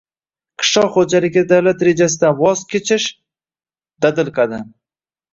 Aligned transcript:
Qishloq 0.61 0.93
xo‘jaligida 0.99 1.41
davlat 1.51 1.83
rejasidan 1.87 2.33
voz 2.39 2.63
kechish— 2.73 3.05
dadil 4.07 4.33
qadam 4.39 4.65